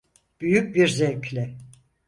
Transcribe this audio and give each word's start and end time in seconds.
Büyük 0.41 0.75
bir 0.75 0.87
zevkle. 0.87 1.55